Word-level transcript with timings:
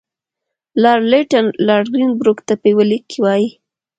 لارډ 0.81 1.03
لیټن 1.11 1.45
لارډ 1.67 1.85
ګرین 1.93 2.11
بروک 2.19 2.39
ته 2.47 2.53
په 2.61 2.65
یوه 2.71 2.83
لیک 2.91 3.03
کې 3.11 3.19
وایي. 3.21 3.47